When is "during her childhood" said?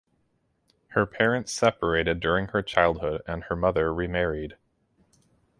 2.21-3.21